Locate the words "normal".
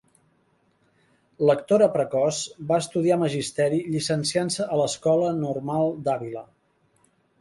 5.45-5.93